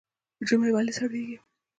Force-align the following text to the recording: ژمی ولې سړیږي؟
ژمی 0.47 0.69
ولې 0.73 0.93
سړیږي؟ 0.99 1.37